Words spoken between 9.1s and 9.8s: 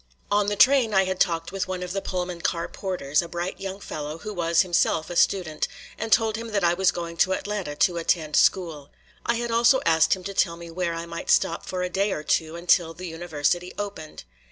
I had also